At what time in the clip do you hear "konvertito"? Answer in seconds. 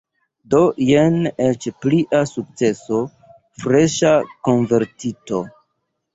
4.51-5.45